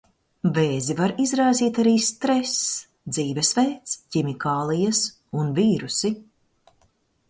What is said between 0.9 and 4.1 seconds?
var izraisīt arī stress, dzīvesveids,